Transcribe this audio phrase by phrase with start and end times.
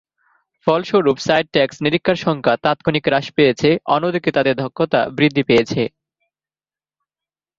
[0.67, 5.81] ফলস্বরূপ, site tax নিরীক্ষার সংখ্যা তাত্ক্ষণিক হ্রাস পেয়েছে, অন্যদিকে তাদের দক্ষতা বৃদ্ধি পেয়েছে।